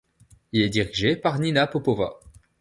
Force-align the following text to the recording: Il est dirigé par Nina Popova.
Il 0.51 0.63
est 0.63 0.69
dirigé 0.69 1.15
par 1.15 1.37
Nina 1.37 1.67
Popova. 1.67 2.19